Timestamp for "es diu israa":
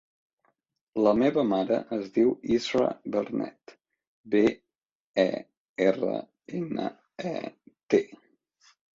1.97-2.87